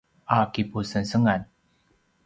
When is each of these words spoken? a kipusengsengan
a 0.37 0.37
kipusengsengan 0.53 1.41